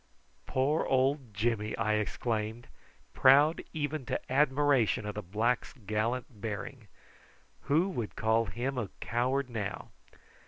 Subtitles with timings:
[0.47, 2.67] "Poor old Jimmy!" I exclaimed,
[3.13, 6.87] proud even to admiration of the black's gallant bearing.
[7.65, 9.89] "Who would call him a coward now!"